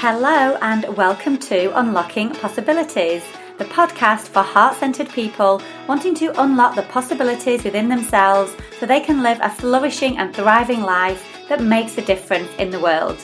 Hello, 0.00 0.58
and 0.60 0.94
welcome 0.94 1.38
to 1.38 1.72
Unlocking 1.78 2.28
Possibilities, 2.28 3.22
the 3.56 3.64
podcast 3.64 4.28
for 4.28 4.42
heart 4.42 4.76
centered 4.76 5.08
people 5.08 5.62
wanting 5.88 6.14
to 6.16 6.38
unlock 6.42 6.74
the 6.74 6.82
possibilities 6.82 7.64
within 7.64 7.88
themselves 7.88 8.54
so 8.78 8.84
they 8.84 9.00
can 9.00 9.22
live 9.22 9.38
a 9.40 9.48
flourishing 9.48 10.18
and 10.18 10.36
thriving 10.36 10.82
life 10.82 11.26
that 11.48 11.62
makes 11.62 11.96
a 11.96 12.04
difference 12.04 12.50
in 12.58 12.68
the 12.68 12.78
world. 12.78 13.16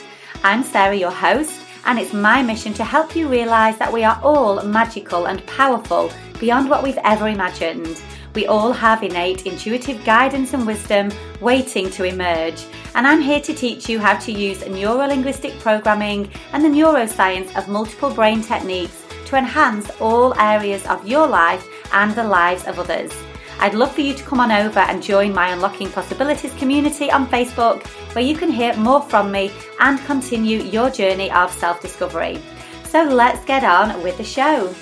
I'm 0.44 0.62
Sarah, 0.62 0.96
your 0.96 1.10
host, 1.10 1.60
and 1.84 1.98
it's 1.98 2.14
my 2.14 2.42
mission 2.42 2.72
to 2.74 2.84
help 2.84 3.14
you 3.14 3.28
realize 3.28 3.76
that 3.76 3.92
we 3.92 4.02
are 4.02 4.18
all 4.22 4.62
magical 4.62 5.26
and 5.26 5.46
powerful 5.46 6.10
beyond 6.40 6.70
what 6.70 6.82
we've 6.82 6.98
ever 7.04 7.28
imagined. 7.28 8.00
We 8.34 8.46
all 8.46 8.72
have 8.72 9.02
innate 9.02 9.44
intuitive 9.44 10.02
guidance 10.06 10.54
and 10.54 10.66
wisdom 10.66 11.12
waiting 11.42 11.90
to 11.90 12.04
emerge. 12.04 12.64
And 12.94 13.06
I'm 13.06 13.20
here 13.20 13.40
to 13.40 13.54
teach 13.54 13.88
you 13.88 13.98
how 13.98 14.18
to 14.18 14.32
use 14.32 14.66
neuro-linguistic 14.66 15.58
programming 15.60 16.30
and 16.52 16.64
the 16.64 16.68
neuroscience 16.68 17.56
of 17.56 17.68
multiple 17.68 18.10
brain 18.10 18.42
techniques 18.42 19.02
to 19.26 19.36
enhance 19.36 19.90
all 20.00 20.38
areas 20.38 20.84
of 20.86 21.08
your 21.08 21.26
life 21.26 21.66
and 21.92 22.14
the 22.14 22.24
lives 22.24 22.66
of 22.66 22.78
others. 22.78 23.12
I'd 23.60 23.74
love 23.74 23.94
for 23.94 24.00
you 24.00 24.12
to 24.12 24.24
come 24.24 24.40
on 24.40 24.50
over 24.50 24.80
and 24.80 25.02
join 25.02 25.32
my 25.32 25.52
Unlocking 25.52 25.90
Possibilities 25.90 26.52
community 26.54 27.10
on 27.10 27.28
Facebook, 27.28 27.86
where 28.14 28.24
you 28.24 28.36
can 28.36 28.50
hear 28.50 28.76
more 28.76 29.00
from 29.00 29.30
me 29.30 29.52
and 29.80 29.98
continue 30.00 30.62
your 30.62 30.90
journey 30.90 31.30
of 31.30 31.52
self 31.52 31.80
discovery. 31.80 32.40
So 32.84 33.04
let's 33.04 33.44
get 33.44 33.64
on 33.64 34.02
with 34.02 34.18
the 34.18 34.24
show. 34.24 34.74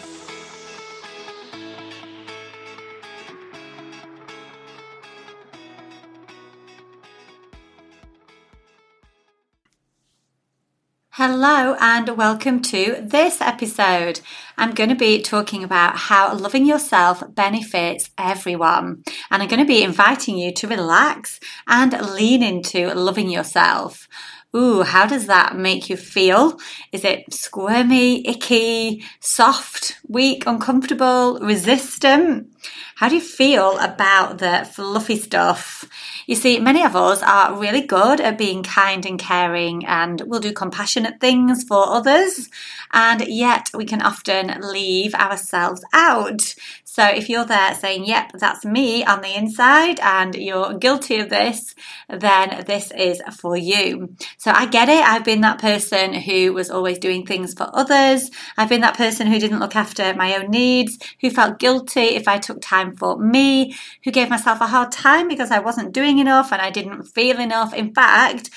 Hello, 11.22 11.76
and 11.78 12.16
welcome 12.16 12.62
to 12.62 12.96
this 13.02 13.42
episode. 13.42 14.20
I'm 14.56 14.72
going 14.72 14.88
to 14.88 14.96
be 14.96 15.20
talking 15.20 15.62
about 15.62 15.98
how 15.98 16.34
loving 16.34 16.64
yourself 16.64 17.22
benefits 17.34 18.08
everyone. 18.16 19.02
And 19.30 19.42
I'm 19.42 19.48
going 19.50 19.60
to 19.60 19.66
be 19.66 19.82
inviting 19.82 20.38
you 20.38 20.50
to 20.54 20.66
relax 20.66 21.38
and 21.66 21.92
lean 22.14 22.42
into 22.42 22.94
loving 22.94 23.28
yourself. 23.28 24.08
Ooh, 24.54 24.82
how 24.82 25.06
does 25.06 25.26
that 25.26 25.56
make 25.56 25.88
you 25.88 25.96
feel? 25.96 26.58
Is 26.90 27.04
it 27.04 27.32
squirmy, 27.32 28.26
icky, 28.26 29.04
soft, 29.20 30.00
weak, 30.08 30.42
uncomfortable, 30.44 31.38
resistant? 31.40 32.52
How 32.96 33.08
do 33.08 33.14
you 33.14 33.20
feel 33.20 33.78
about 33.78 34.38
the 34.38 34.68
fluffy 34.72 35.16
stuff? 35.16 35.88
You 36.26 36.34
see, 36.34 36.58
many 36.58 36.84
of 36.84 36.96
us 36.96 37.22
are 37.22 37.58
really 37.58 37.82
good 37.82 38.20
at 38.20 38.38
being 38.38 38.64
kind 38.64 39.06
and 39.06 39.18
caring 39.18 39.86
and 39.86 40.20
will 40.22 40.40
do 40.40 40.52
compassionate 40.52 41.20
things 41.20 41.62
for 41.62 41.88
others, 41.88 42.50
and 42.92 43.24
yet 43.26 43.70
we 43.72 43.84
can 43.84 44.02
often 44.02 44.60
leave 44.60 45.14
ourselves 45.14 45.82
out. 45.92 46.54
So 47.00 47.06
if 47.06 47.30
you're 47.30 47.46
there 47.46 47.74
saying, 47.76 48.04
yep, 48.04 48.32
that's 48.34 48.62
me 48.62 49.02
on 49.06 49.22
the 49.22 49.34
inside 49.34 49.98
and 50.00 50.34
you're 50.34 50.74
guilty 50.74 51.16
of 51.16 51.30
this, 51.30 51.74
then 52.10 52.62
this 52.66 52.90
is 52.90 53.22
for 53.38 53.56
you. 53.56 54.14
So 54.36 54.50
I 54.50 54.66
get 54.66 54.90
it. 54.90 55.02
I've 55.02 55.24
been 55.24 55.40
that 55.40 55.58
person 55.58 56.12
who 56.12 56.52
was 56.52 56.70
always 56.70 56.98
doing 56.98 57.24
things 57.24 57.54
for 57.54 57.70
others. 57.72 58.30
I've 58.58 58.68
been 58.68 58.82
that 58.82 58.98
person 58.98 59.28
who 59.28 59.38
didn't 59.38 59.60
look 59.60 59.76
after 59.76 60.12
my 60.12 60.36
own 60.36 60.50
needs, 60.50 60.98
who 61.22 61.30
felt 61.30 61.58
guilty 61.58 62.02
if 62.02 62.28
I 62.28 62.36
took 62.36 62.60
time 62.60 62.94
for 62.94 63.16
me, 63.16 63.74
who 64.04 64.10
gave 64.10 64.28
myself 64.28 64.60
a 64.60 64.66
hard 64.66 64.92
time 64.92 65.26
because 65.26 65.50
I 65.50 65.60
wasn't 65.60 65.94
doing 65.94 66.18
enough 66.18 66.52
and 66.52 66.60
I 66.60 66.68
didn't 66.68 67.04
feel 67.04 67.40
enough. 67.40 67.72
In 67.72 67.94
fact, 67.94 68.50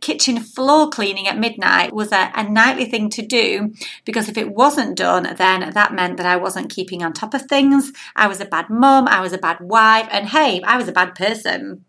kitchen 0.00 0.40
floor 0.40 0.90
cleaning 0.90 1.28
at 1.28 1.38
midnight 1.38 1.92
was 1.92 2.12
a, 2.12 2.30
a 2.34 2.44
nightly 2.44 2.84
thing 2.86 3.08
to 3.10 3.22
do 3.22 3.72
because 4.04 4.28
if 4.28 4.36
it 4.36 4.50
wasn't 4.50 4.96
done, 4.96 5.34
then 5.36 5.70
that 5.72 5.94
meant 5.94 6.16
that 6.16 6.26
I 6.26 6.36
wasn't 6.36 6.70
keeping 6.70 7.02
on 7.02 7.12
top 7.12 7.34
of 7.34 7.42
things. 7.42 7.85
I 8.14 8.26
was 8.26 8.40
a 8.40 8.44
bad 8.44 8.70
mum, 8.70 9.08
I 9.08 9.20
was 9.20 9.32
a 9.32 9.38
bad 9.38 9.60
wife, 9.60 10.08
and 10.10 10.28
hey, 10.28 10.62
I 10.62 10.76
was 10.76 10.88
a 10.88 10.92
bad 10.92 11.14
person. 11.14 11.84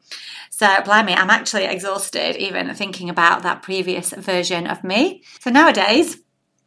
So, 0.49 0.67
blimey, 0.83 1.13
I'm 1.13 1.29
actually 1.29 1.65
exhausted 1.65 2.35
even 2.37 2.73
thinking 2.73 3.09
about 3.09 3.43
that 3.43 3.61
previous 3.61 4.11
version 4.11 4.65
of 4.65 4.83
me. 4.83 5.23
So, 5.39 5.51
nowadays, 5.51 6.17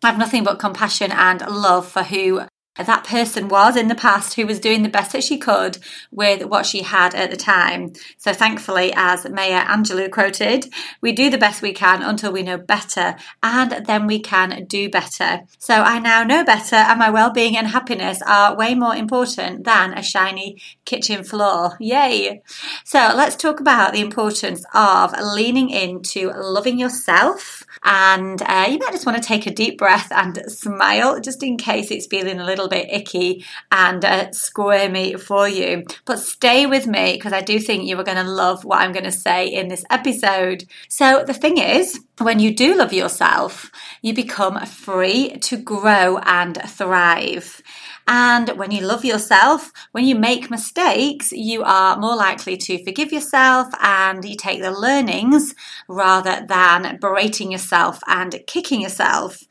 I 0.03 0.09
have 0.09 0.19
nothing 0.19 0.45
but 0.45 0.59
compassion 0.59 1.13
and 1.13 1.41
love 1.41 1.89
for 1.89 2.03
who 2.03 2.43
that 2.77 3.05
person 3.05 3.49
was 3.49 3.77
in 3.77 3.89
the 3.89 3.95
past 3.95 4.35
who 4.35 4.47
was 4.47 4.61
doing 4.61 4.83
the 4.83 4.89
best 4.89 5.13
that 5.13 5.25
she 5.25 5.39
could 5.39 5.79
with 6.11 6.45
what 6.45 6.65
she 6.65 6.83
had 6.83 7.15
at 7.15 7.31
the 7.31 7.37
time. 7.37 7.93
So 8.17 8.33
thankfully, 8.33 8.93
as 8.95 9.29
Maya 9.29 9.65
Angelou 9.65 10.11
quoted, 10.11 10.73
we 11.01 11.13
do 11.13 11.31
the 11.31 11.39
best 11.39 11.63
we 11.63 11.73
can 11.73 12.03
until 12.03 12.33
we 12.33 12.43
know 12.43 12.59
better 12.59 13.17
and 13.43 13.85
then 13.87 14.07
we 14.07 14.21
can 14.21 14.65
do 14.67 14.89
better. 14.89 15.41
So 15.59 15.75
I 15.75 15.99
now 15.99 16.23
know 16.23 16.45
better 16.45 16.77
and 16.77 16.99
my 16.99 17.11
well-being 17.11 17.57
and 17.57 17.67
happiness 17.67 18.23
are 18.23 18.57
way 18.57 18.75
more 18.75 18.95
important 18.95 19.65
than 19.65 19.93
a 19.93 20.03
shiny 20.03 20.61
kitchen 20.85 21.25
floor. 21.25 21.77
Yay! 21.81 22.43
So 22.85 23.13
let's 23.15 23.37
talk 23.37 23.61
about 23.61 23.93
the 23.93 24.01
importance 24.01 24.65
of 24.75 25.13
leaning 25.21 25.71
into 25.71 26.31
loving 26.31 26.79
yourself 26.79 27.65
and 27.83 28.41
uh, 28.43 28.67
you 28.69 28.79
might 28.79 28.93
just 28.93 29.07
want 29.07 29.21
to 29.21 29.27
take 29.27 29.47
a 29.47 29.55
deep 29.55 29.79
breath 29.79 30.13
and 30.13 30.41
smile 30.49 31.21
just 31.21 31.43
in 31.43 31.57
case 31.57 31.91
it's 31.91 32.07
feeling 32.07 32.39
a 32.39 32.45
little 32.45 32.59
bit 32.69 32.88
icky 32.91 33.44
and 33.71 34.04
uh, 34.04 34.32
squirmy 34.32 35.15
for 35.15 35.48
you. 35.48 35.84
But 36.04 36.19
stay 36.19 36.66
with 36.66 36.87
me 36.87 37.15
because 37.15 37.32
I 37.32 37.41
do 37.41 37.59
think 37.59 37.84
you 37.84 37.98
are 37.98 38.04
going 38.04 38.16
to 38.16 38.31
love 38.31 38.65
what 38.65 38.81
I'm 38.81 38.93
going 38.93 39.04
to 39.04 39.12
say 39.12 39.47
in 39.47 39.69
this 39.69 39.84
episode. 39.91 40.65
So, 40.88 41.25
the 41.26 41.34
thing 41.34 41.59
is, 41.59 42.00
when 42.21 42.39
you 42.39 42.55
do 42.55 42.77
love 42.77 42.93
yourself, 42.93 43.71
you 44.03 44.13
become 44.13 44.65
free 44.67 45.39
to 45.39 45.57
grow 45.57 46.19
and 46.19 46.61
thrive. 46.67 47.63
And 48.07 48.51
when 48.51 48.71
you 48.71 48.85
love 48.85 49.05
yourself, 49.05 49.71
when 49.93 50.05
you 50.05 50.15
make 50.15 50.51
mistakes, 50.51 51.33
you 51.33 51.63
are 51.63 51.97
more 51.97 52.17
likely 52.17 52.57
to 52.57 52.85
forgive 52.85 53.13
yourself 53.13 53.69
and 53.81 54.25
you 54.25 54.37
take 54.37 54.61
the 54.61 54.71
learnings 54.71 55.55
rather 55.89 56.45
than 56.47 56.99
berating 57.01 57.53
yourself 57.53 58.01
and 58.07 58.39
kicking 58.47 58.83
yourself. 58.83 59.45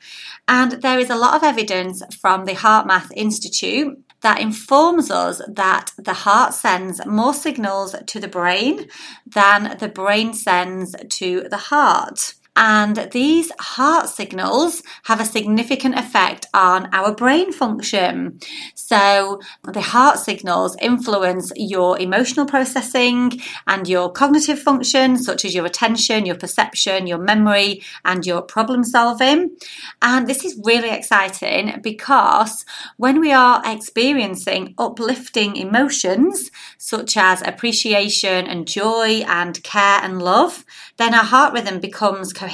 And 0.48 0.74
there 0.82 1.00
is 1.00 1.10
a 1.10 1.16
lot 1.16 1.36
of 1.36 1.44
evidence 1.44 2.04
from 2.16 2.46
the 2.46 2.54
HeartMath 2.54 3.12
Institute 3.16 3.98
that 4.22 4.42
informs 4.42 5.10
us 5.10 5.42
that 5.48 5.92
the 5.98 6.14
heart 6.14 6.54
sends 6.54 7.06
more 7.06 7.34
signals 7.34 7.96
to 8.06 8.20
the 8.20 8.28
brain 8.28 8.88
than 9.26 9.78
the 9.80 9.88
brain 9.88 10.34
sends 10.34 10.96
to 11.10 11.48
the 11.50 11.58
heart. 11.58 12.34
And 12.62 13.08
these 13.14 13.54
heart 13.58 14.10
signals 14.10 14.84
have 15.04 15.22
a 15.22 15.26
significant 15.26 15.98
effect 15.98 16.46
on 16.54 16.94
our 16.94 17.16
brain 17.16 17.54
function. 17.54 18.42
So, 18.76 19.40
the 19.64 19.80
heart 19.80 20.20
signals 20.20 20.76
influence 20.82 21.54
your 21.56 21.98
emotional 21.98 22.46
processing 22.46 23.40
and 23.66 23.88
your 23.88 24.12
cognitive 24.12 24.60
function, 24.60 25.18
such 25.18 25.46
as 25.46 25.56
your 25.56 25.66
attention, 25.66 26.26
your 26.26 26.36
perception, 26.36 27.08
your 27.08 27.18
memory, 27.18 27.82
and 28.04 28.26
your 28.26 28.42
problem 28.42 28.84
solving. 28.84 29.56
And 30.02 30.28
this 30.28 30.44
is 30.44 30.60
really 30.66 30.90
exciting 30.90 31.80
because 31.82 32.66
when 32.98 33.22
we 33.22 33.32
are 33.32 33.62
experiencing 33.64 34.76
uplifting 34.78 35.56
emotions, 35.56 36.52
such 36.78 37.16
as 37.16 37.42
appreciation 37.44 38.48
and 38.48 38.68
joy 38.68 39.24
and 39.28 39.64
care 39.64 40.02
and 40.04 40.22
love, 40.22 40.66
then 40.98 41.14
our 41.14 41.24
heart 41.24 41.54
rhythm 41.54 41.80
becomes 41.80 42.34
coherent 42.34 42.49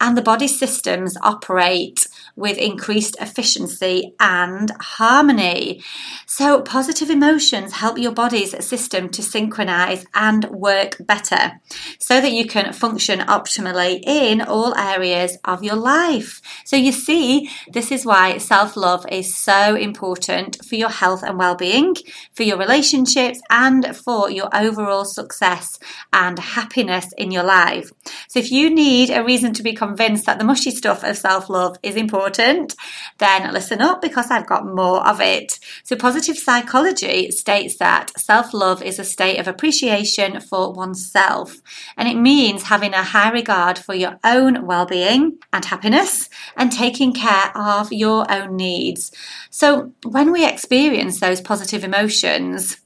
and 0.00 0.16
the 0.16 0.22
body 0.22 0.48
systems 0.48 1.16
operate 1.22 2.06
with 2.36 2.58
increased 2.58 3.16
efficiency 3.20 4.14
and 4.18 4.70
harmony. 4.80 5.82
So, 6.26 6.62
positive 6.62 7.10
emotions 7.10 7.72
help 7.72 7.98
your 7.98 8.12
body's 8.12 8.52
system 8.64 9.08
to 9.10 9.22
synchronize 9.22 10.06
and 10.14 10.46
work 10.46 10.96
better 11.00 11.60
so 11.98 12.20
that 12.20 12.32
you 12.32 12.46
can 12.46 12.72
function 12.72 13.20
optimally 13.20 14.00
in 14.06 14.40
all 14.40 14.74
areas 14.76 15.38
of 15.44 15.62
your 15.62 15.76
life. 15.76 16.40
So, 16.64 16.76
you 16.76 16.92
see, 16.92 17.50
this 17.70 17.92
is 17.92 18.06
why 18.06 18.38
self 18.38 18.76
love 18.76 19.04
is 19.10 19.36
so 19.36 19.76
important 19.76 20.64
for 20.64 20.76
your 20.76 20.88
health 20.90 21.22
and 21.22 21.38
well 21.38 21.56
being, 21.56 21.96
for 22.32 22.44
your 22.44 22.58
relationships, 22.58 23.40
and 23.50 23.96
for 23.96 24.30
your 24.30 24.48
overall 24.54 25.04
success 25.04 25.78
and 26.12 26.38
happiness 26.38 27.12
in 27.18 27.30
your 27.30 27.44
life. 27.44 27.90
So, 28.28 28.38
if 28.38 28.50
you 28.50 28.70
need 28.70 28.81
a 29.10 29.24
reason 29.24 29.52
to 29.54 29.62
be 29.62 29.72
convinced 29.72 30.26
that 30.26 30.38
the 30.38 30.44
mushy 30.44 30.70
stuff 30.70 31.02
of 31.02 31.16
self 31.16 31.48
love 31.48 31.76
is 31.82 31.96
important, 31.96 32.12
important, 32.12 32.74
then 33.18 33.52
listen 33.52 33.80
up 33.80 34.00
because 34.00 34.30
I've 34.30 34.46
got 34.46 34.66
more 34.66 35.06
of 35.06 35.20
it. 35.20 35.58
So, 35.84 35.96
positive 35.96 36.36
psychology 36.36 37.30
states 37.30 37.76
that 37.78 38.18
self 38.18 38.52
love 38.52 38.82
is 38.82 38.98
a 38.98 39.04
state 39.04 39.38
of 39.38 39.48
appreciation 39.48 40.40
for 40.40 40.72
oneself, 40.72 41.56
and 41.96 42.08
it 42.08 42.16
means 42.16 42.64
having 42.64 42.94
a 42.94 43.02
high 43.02 43.30
regard 43.30 43.78
for 43.78 43.94
your 43.94 44.18
own 44.24 44.66
well 44.66 44.86
being 44.86 45.38
and 45.52 45.64
happiness 45.64 46.28
and 46.56 46.70
taking 46.70 47.12
care 47.12 47.56
of 47.56 47.92
your 47.92 48.30
own 48.30 48.56
needs. 48.56 49.10
So, 49.50 49.92
when 50.04 50.32
we 50.32 50.46
experience 50.46 51.20
those 51.20 51.40
positive 51.40 51.84
emotions, 51.84 52.78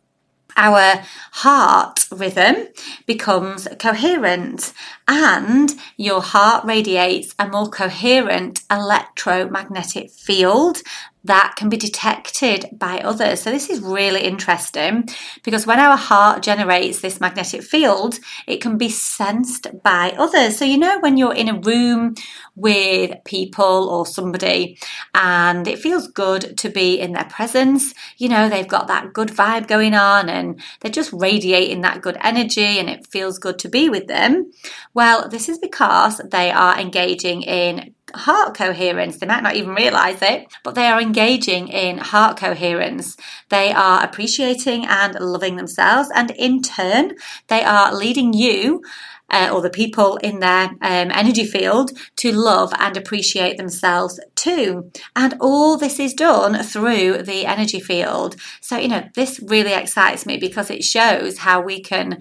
our 0.57 1.03
heart 1.33 2.07
rhythm 2.11 2.69
becomes 3.07 3.69
coherent 3.79 4.73
and 5.09 5.75
your 5.97 6.21
heart 6.23 6.65
radiates 6.65 7.35
a 7.39 7.49
more 7.49 7.69
coherent 7.69 8.63
electromagnetic 8.71 10.11
field 10.11 10.79
that 11.27 11.55
can 11.57 11.69
be 11.69 11.77
detected 11.77 12.67
by 12.73 12.99
others. 12.99 13.43
So, 13.43 13.51
this 13.51 13.69
is 13.69 13.81
really 13.81 14.23
interesting 14.23 15.09
because 15.43 15.67
when 15.67 15.81
our 15.81 15.97
heart 15.97 16.43
generates 16.43 17.01
this 17.01 17.21
magnetic 17.21 17.63
field, 17.63 18.19
it 18.47 18.61
can 18.61 18.79
be 18.79 18.89
sensed 18.89 19.67
by 19.83 20.15
others. 20.17 20.57
So, 20.57 20.65
you 20.65 20.79
know, 20.79 20.99
when 21.01 21.17
you're 21.17 21.35
in 21.35 21.49
a 21.49 21.61
room 21.61 22.15
with 22.55 23.17
people 23.25 23.89
or 23.89 24.07
somebody 24.07 24.79
and 25.15 25.67
it 25.69 25.79
feels 25.79 26.09
good 26.09 26.57
to 26.59 26.69
be 26.69 26.99
in 26.99 27.13
their 27.13 27.25
presence, 27.25 27.93
you 28.17 28.29
know, 28.29 28.49
they've 28.49 28.69
got 28.69 28.87
that 28.87 29.13
good 29.13 29.29
vibe 29.29 29.67
going 29.67 29.95
on 29.95 30.29
and 30.29 30.61
they're 30.81 30.91
just 30.91 31.13
radiating 31.13 31.83
that 31.83 32.03
good 32.03 32.17
energy 32.21 32.79
and 32.79 32.89
it 32.89 33.07
feels 33.07 33.39
good 33.39 33.59
to 33.59 33.69
be 33.69 33.89
with 33.89 34.07
them. 34.07 34.51
Well, 34.95 35.29
this 35.29 35.49
is 35.49 35.59
because 35.59 36.21
they 36.31 36.51
are 36.51 36.79
engaging 36.79 37.43
in 37.43 37.95
heart 38.15 38.57
coherence. 38.57 39.19
They 39.19 39.27
might 39.27 39.43
not 39.43 39.57
even 39.57 39.75
realize 39.75 40.23
it, 40.23 40.47
but 40.63 40.75
they 40.75 40.87
are 40.87 41.01
engaging 41.01 41.69
in 41.69 41.99
heart 41.99 42.37
coherence. 42.37 43.17
They 43.49 43.73
are 43.73 44.05
appreciating 44.05 44.87
and 44.87 45.15
loving 45.21 45.57
themselves, 45.57 46.11
and 46.15 46.31
in 46.33 46.63
turn, 46.63 47.13
they 47.49 47.63
are 47.63 47.95
leading 47.95 48.33
you. 48.33 48.83
Uh, 49.29 49.51
or 49.53 49.61
the 49.61 49.69
people 49.69 50.19
in 50.19 50.39
their 50.39 50.67
um, 50.67 51.11
energy 51.11 51.45
field 51.45 51.91
to 52.15 52.31
love 52.31 52.73
and 52.79 52.97
appreciate 52.97 53.57
themselves 53.57 54.21
too. 54.37 54.89
And 55.17 55.35
all 55.41 55.77
this 55.77 55.99
is 55.99 56.15
done 56.15 56.63
through 56.63 57.25
the 57.25 57.45
energy 57.45 57.81
field. 57.81 58.37
So, 58.61 58.77
you 58.77 58.87
know, 58.87 59.03
this 59.17 59.41
really 59.45 59.73
excites 59.73 60.27
me 60.27 60.37
because 60.37 60.71
it 60.71 60.85
shows 60.85 61.39
how 61.39 61.61
we 61.61 61.81
can 61.81 62.21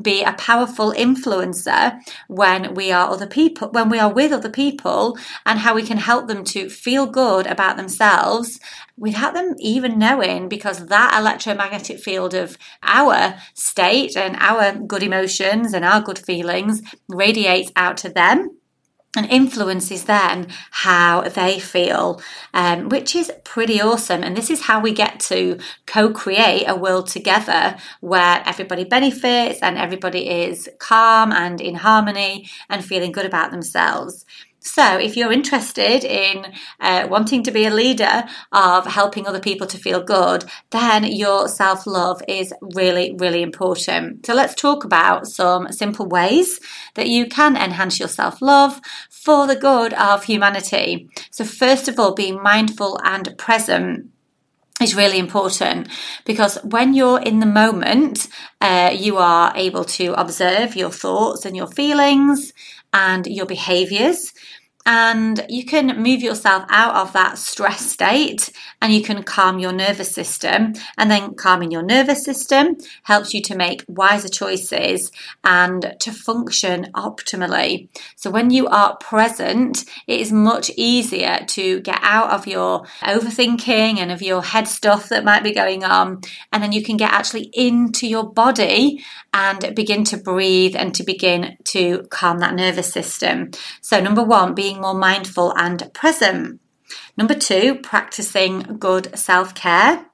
be 0.00 0.22
a 0.22 0.32
powerful 0.34 0.92
influencer 0.92 2.00
when 2.28 2.74
we 2.74 2.92
are 2.92 3.10
other 3.10 3.26
people 3.26 3.68
when 3.70 3.88
we 3.88 3.98
are 3.98 4.12
with 4.12 4.32
other 4.32 4.48
people 4.48 5.18
and 5.44 5.58
how 5.58 5.74
we 5.74 5.82
can 5.82 5.96
help 5.96 6.28
them 6.28 6.44
to 6.44 6.68
feel 6.70 7.06
good 7.06 7.46
about 7.46 7.76
themselves 7.76 8.60
without 8.96 9.34
them 9.34 9.54
even 9.58 9.98
knowing 9.98 10.48
because 10.48 10.86
that 10.86 11.18
electromagnetic 11.18 11.98
field 11.98 12.34
of 12.34 12.56
our 12.82 13.34
state 13.54 14.16
and 14.16 14.36
our 14.38 14.72
good 14.74 15.02
emotions 15.02 15.74
and 15.74 15.84
our 15.84 16.00
good 16.00 16.18
feelings 16.18 16.82
radiates 17.08 17.72
out 17.74 17.96
to 17.96 18.08
them 18.08 18.59
and 19.16 19.26
influences 19.28 20.04
then 20.04 20.46
how 20.70 21.22
they 21.22 21.58
feel, 21.58 22.22
um, 22.54 22.88
which 22.88 23.16
is 23.16 23.32
pretty 23.42 23.80
awesome. 23.80 24.22
And 24.22 24.36
this 24.36 24.50
is 24.50 24.62
how 24.62 24.80
we 24.80 24.92
get 24.92 25.18
to 25.20 25.58
co 25.86 26.12
create 26.12 26.64
a 26.66 26.76
world 26.76 27.08
together 27.08 27.76
where 28.00 28.42
everybody 28.46 28.84
benefits 28.84 29.60
and 29.62 29.76
everybody 29.76 30.28
is 30.28 30.68
calm 30.78 31.32
and 31.32 31.60
in 31.60 31.74
harmony 31.74 32.48
and 32.68 32.84
feeling 32.84 33.10
good 33.10 33.26
about 33.26 33.50
themselves. 33.50 34.24
So, 34.62 34.98
if 34.98 35.16
you're 35.16 35.32
interested 35.32 36.04
in 36.04 36.52
uh, 36.80 37.08
wanting 37.10 37.42
to 37.44 37.50
be 37.50 37.64
a 37.64 37.74
leader 37.74 38.24
of 38.52 38.86
helping 38.86 39.26
other 39.26 39.40
people 39.40 39.66
to 39.66 39.78
feel 39.78 40.02
good, 40.02 40.44
then 40.68 41.04
your 41.04 41.48
self 41.48 41.86
love 41.86 42.22
is 42.28 42.52
really, 42.60 43.16
really 43.18 43.42
important. 43.42 44.26
So, 44.26 44.34
let's 44.34 44.54
talk 44.54 44.84
about 44.84 45.26
some 45.26 45.72
simple 45.72 46.06
ways 46.06 46.60
that 46.94 47.08
you 47.08 47.26
can 47.26 47.56
enhance 47.56 47.98
your 47.98 48.08
self 48.08 48.42
love 48.42 48.82
for 49.08 49.46
the 49.46 49.56
good 49.56 49.94
of 49.94 50.24
humanity. 50.24 51.08
So, 51.30 51.44
first 51.44 51.88
of 51.88 51.98
all, 51.98 52.14
being 52.14 52.42
mindful 52.42 53.00
and 53.02 53.34
present 53.38 54.10
is 54.80 54.94
really 54.94 55.18
important 55.18 55.88
because 56.24 56.56
when 56.64 56.94
you're 56.94 57.20
in 57.20 57.40
the 57.40 57.46
moment, 57.46 58.28
uh, 58.60 58.90
you 58.94 59.16
are 59.16 59.52
able 59.56 59.84
to 59.84 60.12
observe 60.20 60.76
your 60.76 60.90
thoughts 60.90 61.44
and 61.44 61.56
your 61.56 61.66
feelings 61.66 62.52
and 62.92 63.26
your 63.26 63.46
behaviors 63.46 64.32
and 64.86 65.44
you 65.48 65.64
can 65.64 66.02
move 66.02 66.22
yourself 66.22 66.64
out 66.70 66.94
of 66.96 67.12
that 67.12 67.38
stress 67.38 67.90
state 67.90 68.50
and 68.80 68.92
you 68.92 69.02
can 69.02 69.22
calm 69.22 69.58
your 69.58 69.72
nervous 69.72 70.12
system. 70.12 70.72
And 70.96 71.10
then 71.10 71.34
calming 71.34 71.70
your 71.70 71.82
nervous 71.82 72.24
system 72.24 72.76
helps 73.02 73.34
you 73.34 73.42
to 73.42 73.56
make 73.56 73.84
wiser 73.88 74.28
choices 74.28 75.12
and 75.44 75.94
to 76.00 76.12
function 76.12 76.90
optimally. 76.94 77.88
So 78.16 78.30
when 78.30 78.50
you 78.50 78.68
are 78.68 78.96
present 78.96 79.84
it 80.06 80.20
is 80.20 80.32
much 80.32 80.70
easier 80.76 81.40
to 81.46 81.80
get 81.80 81.98
out 82.02 82.30
of 82.30 82.46
your 82.46 82.84
overthinking 83.02 83.98
and 83.98 84.10
of 84.10 84.22
your 84.22 84.42
head 84.42 84.66
stuff 84.66 85.08
that 85.10 85.24
might 85.24 85.42
be 85.42 85.52
going 85.52 85.84
on. 85.84 86.22
And 86.52 86.62
then 86.62 86.72
you 86.72 86.82
can 86.82 86.96
get 86.96 87.12
actually 87.12 87.50
into 87.52 88.06
your 88.06 88.32
body 88.32 89.04
and 89.32 89.74
begin 89.74 90.04
to 90.04 90.16
breathe 90.16 90.74
and 90.74 90.94
to 90.94 91.04
begin 91.04 91.56
to 91.64 92.02
calm 92.10 92.38
that 92.38 92.54
nervous 92.54 92.92
system. 92.92 93.50
So 93.80 94.00
number 94.00 94.24
one 94.24 94.54
being 94.54 94.69
being 94.70 94.80
more 94.80 94.94
mindful 94.94 95.52
and 95.56 95.92
present. 95.92 96.60
Number 97.16 97.34
two, 97.34 97.76
practicing 97.82 98.76
good 98.78 99.18
self 99.18 99.54
care. 99.54 100.06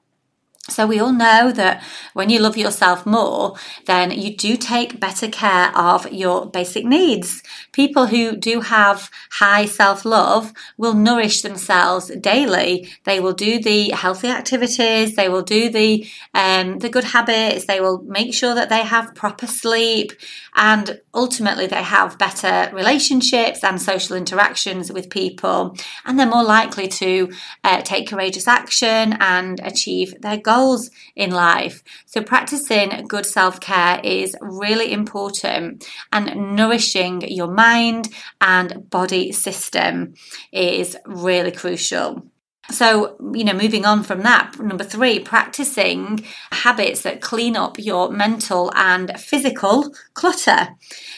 So, 0.69 0.85
we 0.85 0.99
all 0.99 1.13
know 1.13 1.53
that 1.53 1.81
when 2.13 2.29
you 2.29 2.39
love 2.39 2.57
yourself 2.57 3.05
more, 3.05 3.55
then 3.85 4.11
you 4.11 4.35
do 4.35 4.57
take 4.57 4.99
better 4.99 5.29
care 5.29 5.75
of 5.77 6.11
your 6.11 6.45
basic 6.45 6.83
needs. 6.83 7.41
People 7.71 8.07
who 8.07 8.35
do 8.35 8.59
have 8.59 9.09
high 9.31 9.65
self 9.65 10.03
love 10.03 10.51
will 10.77 10.93
nourish 10.93 11.41
themselves 11.41 12.11
daily. 12.19 12.89
They 13.05 13.21
will 13.21 13.31
do 13.31 13.61
the 13.61 13.91
healthy 13.91 14.27
activities, 14.27 15.15
they 15.15 15.29
will 15.29 15.41
do 15.41 15.69
the, 15.69 16.05
um, 16.33 16.79
the 16.79 16.89
good 16.89 17.05
habits, 17.05 17.65
they 17.65 17.79
will 17.79 18.01
make 18.03 18.33
sure 18.33 18.53
that 18.53 18.69
they 18.69 18.81
have 18.81 19.15
proper 19.15 19.47
sleep, 19.47 20.11
and 20.55 20.99
ultimately 21.13 21.67
they 21.67 21.83
have 21.83 22.17
better 22.17 22.69
relationships 22.75 23.63
and 23.63 23.81
social 23.81 24.17
interactions 24.17 24.91
with 24.91 25.09
people. 25.09 25.77
And 26.03 26.19
they're 26.19 26.27
more 26.27 26.43
likely 26.43 26.89
to 26.89 27.31
uh, 27.63 27.81
take 27.83 28.09
courageous 28.09 28.49
action 28.49 29.13
and 29.21 29.61
achieve 29.61 30.19
their 30.19 30.37
goals 30.37 30.56
goals 30.57 30.89
in 31.15 31.31
life. 31.31 31.83
So, 32.05 32.21
practicing 32.21 33.07
good 33.07 33.25
self 33.25 33.59
care 33.59 33.99
is 34.03 34.35
really 34.41 34.91
important, 34.91 35.87
and 36.11 36.55
nourishing 36.55 37.21
your 37.39 37.51
mind 37.51 38.09
and 38.41 38.89
body 38.89 39.31
system 39.31 40.13
is 40.51 40.97
really 41.05 41.51
crucial. 41.51 42.23
So, 42.69 43.15
you 43.33 43.45
know, 43.45 43.53
moving 43.53 43.85
on 43.85 44.03
from 44.03 44.23
that, 44.23 44.59
number 44.59 44.83
three, 44.83 45.19
practicing 45.19 46.25
habits 46.51 47.01
that 47.03 47.21
clean 47.21 47.55
up 47.55 47.79
your 47.79 48.09
mental 48.11 48.71
and 48.75 49.17
physical 49.19 49.93
clutter. 50.13 50.69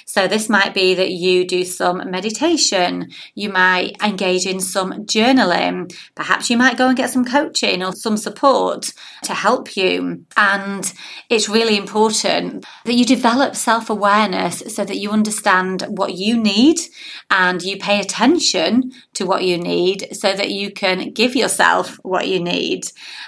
So, 0.05 0.27
this 0.27 0.47
might 0.47 0.75
be 0.75 0.93
that 0.93 1.11
you 1.11 1.45
do 1.47 1.63
some 1.63 2.09
meditation, 2.09 3.09
you 3.33 3.49
might 3.49 3.95
engage 4.03 4.45
in 4.45 4.59
some 4.59 5.05
journaling, 5.05 5.91
perhaps 6.13 6.49
you 6.49 6.57
might 6.57 6.77
go 6.77 6.87
and 6.87 6.97
get 6.97 7.09
some 7.09 7.25
coaching 7.25 7.83
or 7.83 7.93
some 7.93 8.17
support 8.17 8.93
to 9.23 9.33
help 9.33 9.75
you. 9.75 10.25
And 10.37 10.93
it's 11.29 11.49
really 11.49 11.77
important 11.77 12.65
that 12.85 12.93
you 12.93 13.05
develop 13.05 13.55
self 13.55 13.89
awareness 13.89 14.63
so 14.67 14.85
that 14.85 14.97
you 14.97 15.09
understand 15.09 15.83
what 15.87 16.13
you 16.13 16.37
need 16.37 16.79
and 17.31 17.61
you 17.61 17.77
pay 17.77 17.99
attention 17.99 18.91
to 19.13 19.25
what 19.25 19.43
you 19.43 19.57
need 19.57 20.15
so 20.15 20.33
that 20.33 20.51
you 20.51 20.71
can 20.71 21.11
give 21.11 21.35
yourself 21.39 21.99
what 22.03 22.27
you 22.27 22.39
need. 22.39 22.83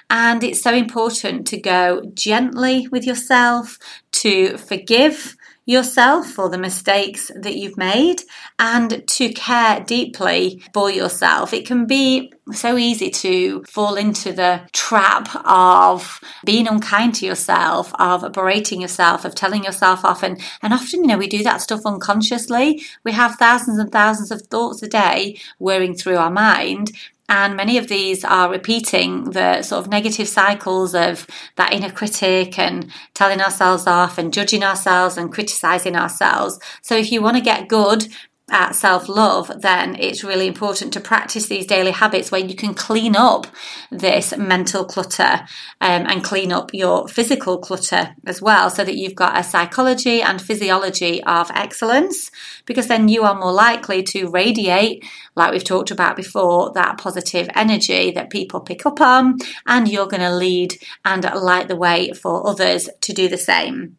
And 0.09 0.43
it's 0.43 0.61
so 0.61 0.73
important 0.73 1.47
to 1.47 1.59
go 1.59 2.03
gently 2.13 2.87
with 2.89 3.05
yourself, 3.05 3.77
to 4.11 4.57
forgive 4.57 5.35
yourself 5.65 6.27
for 6.27 6.49
the 6.49 6.57
mistakes 6.57 7.31
that 7.35 7.55
you've 7.55 7.77
made 7.77 8.21
and 8.57 9.07
to 9.07 9.31
care 9.33 9.79
deeply 9.81 10.61
for 10.73 10.89
yourself. 10.89 11.53
It 11.53 11.67
can 11.67 11.85
be 11.85 12.33
so 12.51 12.77
easy 12.77 13.09
to 13.11 13.63
fall 13.69 13.95
into 13.95 14.33
the 14.33 14.61
trap 14.73 15.29
of 15.45 16.19
being 16.45 16.67
unkind 16.67 17.15
to 17.15 17.25
yourself, 17.25 17.93
of 17.99 18.33
berating 18.33 18.81
yourself, 18.81 19.23
of 19.23 19.35
telling 19.35 19.63
yourself 19.63 20.03
off. 20.03 20.23
And, 20.23 20.41
and 20.61 20.73
often, 20.73 21.01
you 21.01 21.07
know, 21.07 21.17
we 21.17 21.27
do 21.27 21.43
that 21.43 21.61
stuff 21.61 21.85
unconsciously. 21.85 22.83
We 23.03 23.11
have 23.11 23.35
thousands 23.35 23.77
and 23.77 23.91
thousands 23.91 24.31
of 24.31 24.41
thoughts 24.43 24.81
a 24.81 24.87
day 24.87 25.39
whirring 25.59 25.95
through 25.95 26.17
our 26.17 26.31
mind. 26.31 26.91
And 27.31 27.55
many 27.55 27.77
of 27.77 27.87
these 27.87 28.25
are 28.25 28.51
repeating 28.51 29.31
the 29.31 29.61
sort 29.61 29.85
of 29.85 29.89
negative 29.89 30.27
cycles 30.27 30.93
of 30.93 31.25
that 31.55 31.71
inner 31.71 31.89
critic 31.89 32.59
and 32.59 32.91
telling 33.13 33.39
ourselves 33.39 33.87
off 33.87 34.17
and 34.17 34.33
judging 34.33 34.65
ourselves 34.65 35.15
and 35.15 35.31
criticizing 35.31 35.95
ourselves. 35.95 36.59
So 36.81 36.97
if 36.97 37.09
you 37.09 37.21
want 37.21 37.37
to 37.37 37.41
get 37.41 37.69
good 37.69 38.09
at 38.51 38.75
self 38.75 39.09
love, 39.09 39.51
then 39.61 39.95
it's 39.99 40.23
really 40.23 40.45
important 40.45 40.93
to 40.93 40.99
practice 40.99 41.47
these 41.47 41.65
daily 41.65 41.91
habits 41.91 42.31
where 42.31 42.41
you 42.41 42.55
can 42.55 42.73
clean 42.73 43.15
up 43.15 43.47
this 43.89 44.35
mental 44.37 44.85
clutter 44.85 45.41
um, 45.79 46.05
and 46.05 46.23
clean 46.23 46.51
up 46.51 46.73
your 46.73 47.07
physical 47.07 47.57
clutter 47.57 48.15
as 48.25 48.41
well, 48.41 48.69
so 48.69 48.83
that 48.83 48.97
you've 48.97 49.15
got 49.15 49.37
a 49.37 49.43
psychology 49.43 50.21
and 50.21 50.41
physiology 50.41 51.23
of 51.23 51.49
excellence, 51.55 52.29
because 52.65 52.87
then 52.87 53.07
you 53.07 53.23
are 53.23 53.35
more 53.35 53.53
likely 53.53 54.03
to 54.03 54.29
radiate, 54.29 55.03
like 55.35 55.51
we've 55.51 55.63
talked 55.63 55.91
about 55.91 56.15
before, 56.15 56.71
that 56.73 56.97
positive 56.97 57.49
energy 57.55 58.11
that 58.11 58.29
people 58.29 58.59
pick 58.59 58.85
up 58.85 58.99
on, 59.01 59.37
and 59.65 59.87
you're 59.87 60.07
going 60.07 60.21
to 60.21 60.35
lead 60.35 60.75
and 61.05 61.23
light 61.23 61.67
the 61.67 61.75
way 61.75 62.11
for 62.11 62.45
others 62.47 62.89
to 62.99 63.13
do 63.13 63.27
the 63.27 63.37
same. 63.37 63.97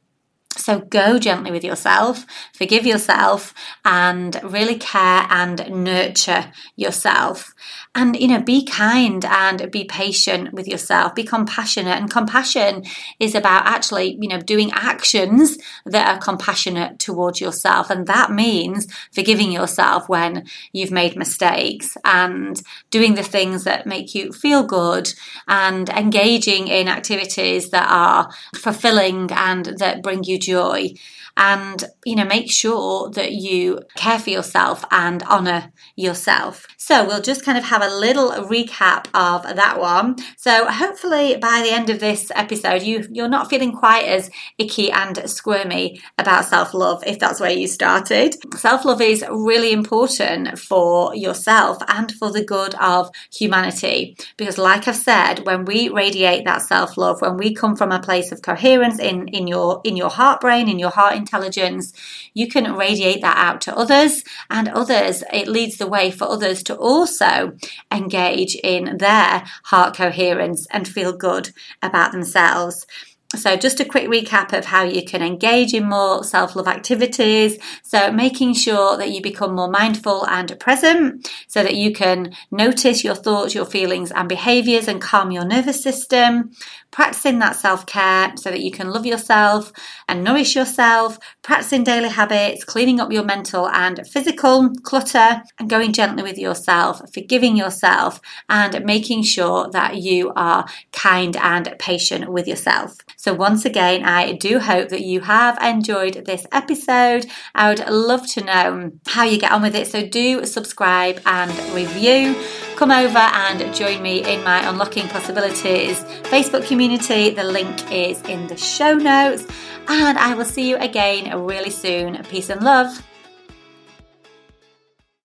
So 0.56 0.80
go 0.80 1.18
gently 1.18 1.50
with 1.50 1.64
yourself, 1.64 2.26
forgive 2.52 2.86
yourself, 2.86 3.54
and 3.84 4.38
really 4.44 4.76
care 4.76 5.26
and 5.30 5.84
nurture 5.84 6.52
yourself. 6.76 7.54
And, 7.94 8.16
you 8.16 8.28
know, 8.28 8.40
be 8.40 8.64
kind 8.64 9.24
and 9.24 9.70
be 9.70 9.84
patient 9.84 10.52
with 10.52 10.66
yourself, 10.68 11.14
be 11.14 11.24
compassionate. 11.24 11.98
And 11.98 12.10
compassion 12.10 12.84
is 13.18 13.34
about 13.34 13.66
actually, 13.66 14.18
you 14.20 14.28
know, 14.28 14.40
doing 14.40 14.70
actions 14.72 15.58
that 15.84 16.08
are 16.08 16.20
compassionate 16.20 16.98
towards 16.98 17.40
yourself. 17.40 17.90
And 17.90 18.06
that 18.06 18.30
means 18.30 18.86
forgiving 19.12 19.52
yourself 19.52 20.08
when 20.08 20.46
you've 20.72 20.90
made 20.90 21.16
mistakes 21.16 21.96
and 22.04 22.60
doing 22.90 23.14
the 23.14 23.22
things 23.22 23.64
that 23.64 23.86
make 23.86 24.14
you 24.14 24.32
feel 24.32 24.62
good 24.62 25.12
and 25.48 25.88
engaging 25.90 26.68
in 26.68 26.88
activities 26.88 27.70
that 27.70 27.88
are 27.90 28.30
fulfilling 28.54 29.30
and 29.32 29.66
that 29.78 30.02
bring 30.02 30.24
you 30.24 30.38
joy 30.42 30.94
and 31.36 31.84
you 32.04 32.16
know 32.16 32.24
make 32.24 32.50
sure 32.50 33.10
that 33.10 33.32
you 33.32 33.80
care 33.96 34.18
for 34.18 34.30
yourself 34.30 34.84
and 34.90 35.22
honor 35.24 35.72
yourself. 35.96 36.66
So 36.76 37.06
we'll 37.06 37.22
just 37.22 37.44
kind 37.44 37.56
of 37.56 37.64
have 37.64 37.82
a 37.82 37.94
little 37.94 38.30
recap 38.30 39.06
of 39.14 39.42
that 39.42 39.80
one. 39.80 40.16
So 40.36 40.66
hopefully 40.66 41.36
by 41.36 41.62
the 41.62 41.72
end 41.72 41.90
of 41.90 42.00
this 42.00 42.30
episode 42.34 42.82
you 42.82 43.06
you're 43.10 43.28
not 43.28 43.48
feeling 43.48 43.72
quite 43.72 44.04
as 44.04 44.30
icky 44.58 44.90
and 44.90 45.18
squirmy 45.28 46.00
about 46.18 46.44
self-love 46.44 47.02
if 47.06 47.18
that's 47.18 47.40
where 47.40 47.50
you 47.50 47.66
started. 47.66 48.36
Self-love 48.56 49.00
is 49.00 49.24
really 49.30 49.72
important 49.72 50.58
for 50.58 51.14
yourself 51.14 51.78
and 51.88 52.12
for 52.12 52.30
the 52.30 52.44
good 52.44 52.74
of 52.76 53.10
humanity. 53.32 54.16
Because 54.36 54.58
like 54.58 54.86
i've 54.86 54.96
said 54.96 55.46
when 55.46 55.64
we 55.64 55.88
radiate 55.88 56.44
that 56.44 56.62
self-love 56.62 57.20
when 57.22 57.36
we 57.36 57.54
come 57.54 57.76
from 57.76 57.92
a 57.92 58.00
place 58.00 58.32
of 58.32 58.42
coherence 58.42 58.98
in 58.98 59.28
in 59.28 59.46
your 59.46 59.80
in 59.84 59.96
your 59.96 60.10
heart 60.10 60.40
brain 60.40 60.68
in 60.68 60.78
your 60.78 60.90
heart 60.90 61.21
intelligence, 61.22 61.92
you 62.34 62.46
can 62.48 62.76
radiate 62.76 63.22
that 63.22 63.36
out 63.36 63.60
to 63.62 63.76
others, 63.76 64.24
and 64.50 64.68
others, 64.68 65.22
it 65.32 65.48
leads 65.48 65.76
the 65.76 65.92
way 65.96 66.10
for 66.10 66.28
others 66.28 66.62
to 66.64 66.74
also 66.76 67.56
engage 67.90 68.54
in 68.56 68.98
their 68.98 69.44
heart 69.70 69.96
coherence 69.96 70.66
and 70.70 70.86
feel 70.86 71.12
good 71.12 71.46
about 71.82 72.12
themselves. 72.12 72.86
So, 73.34 73.56
just 73.56 73.80
a 73.80 73.84
quick 73.84 74.08
recap 74.08 74.52
of 74.52 74.66
how 74.66 74.84
you 74.84 75.02
can 75.04 75.22
engage 75.22 75.72
in 75.72 75.88
more 75.88 76.22
self 76.22 76.54
love 76.54 76.68
activities. 76.68 77.58
So, 77.82 78.12
making 78.12 78.54
sure 78.54 78.96
that 78.98 79.10
you 79.10 79.22
become 79.22 79.54
more 79.54 79.70
mindful 79.70 80.26
and 80.26 80.58
present 80.60 81.30
so 81.48 81.62
that 81.62 81.74
you 81.74 81.92
can 81.92 82.34
notice 82.50 83.02
your 83.02 83.14
thoughts, 83.14 83.54
your 83.54 83.64
feelings, 83.64 84.10
and 84.12 84.28
behaviors 84.28 84.86
and 84.86 85.00
calm 85.00 85.30
your 85.30 85.46
nervous 85.46 85.82
system. 85.82 86.50
Practicing 86.90 87.38
that 87.38 87.56
self 87.56 87.86
care 87.86 88.34
so 88.36 88.50
that 88.50 88.60
you 88.60 88.70
can 88.70 88.90
love 88.90 89.06
yourself 89.06 89.72
and 90.08 90.22
nourish 90.22 90.54
yourself. 90.54 91.18
Practicing 91.40 91.84
daily 91.84 92.10
habits, 92.10 92.64
cleaning 92.64 93.00
up 93.00 93.10
your 93.10 93.24
mental 93.24 93.66
and 93.70 94.06
physical 94.06 94.68
clutter, 94.82 95.42
and 95.58 95.70
going 95.70 95.94
gently 95.94 96.22
with 96.22 96.36
yourself, 96.36 97.00
forgiving 97.14 97.56
yourself, 97.56 98.20
and 98.50 98.84
making 98.84 99.22
sure 99.22 99.70
that 99.70 99.96
you 99.96 100.32
are 100.36 100.66
kind 100.92 101.34
and 101.38 101.74
patient 101.78 102.30
with 102.30 102.46
yourself. 102.46 102.98
So, 103.22 103.32
once 103.32 103.64
again, 103.64 104.02
I 104.02 104.32
do 104.32 104.58
hope 104.58 104.88
that 104.88 105.02
you 105.02 105.20
have 105.20 105.56
enjoyed 105.62 106.24
this 106.26 106.44
episode. 106.50 107.24
I 107.54 107.68
would 107.68 107.88
love 107.88 108.26
to 108.32 108.42
know 108.42 108.90
how 109.06 109.22
you 109.22 109.38
get 109.38 109.52
on 109.52 109.62
with 109.62 109.76
it. 109.76 109.86
So, 109.86 110.04
do 110.04 110.44
subscribe 110.44 111.20
and 111.24 111.52
review. 111.72 112.34
Come 112.74 112.90
over 112.90 113.18
and 113.18 113.72
join 113.72 114.02
me 114.02 114.24
in 114.24 114.42
my 114.42 114.68
Unlocking 114.68 115.06
Possibilities 115.06 116.02
Facebook 116.32 116.66
community. 116.66 117.30
The 117.30 117.44
link 117.44 117.92
is 117.92 118.20
in 118.22 118.48
the 118.48 118.56
show 118.56 118.94
notes. 118.94 119.46
And 119.86 120.18
I 120.18 120.34
will 120.34 120.44
see 120.44 120.68
you 120.68 120.78
again 120.78 121.44
really 121.44 121.70
soon. 121.70 122.20
Peace 122.24 122.50
and 122.50 122.60
love. 122.60 123.04